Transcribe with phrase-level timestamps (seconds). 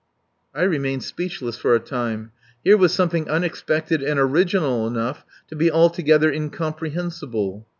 [0.55, 2.31] I remained speechless for a time.
[2.63, 7.67] Here was something unexpected and original enough to be altogether incomprehensible.